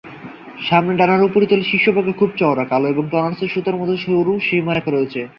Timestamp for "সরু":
3.97-4.33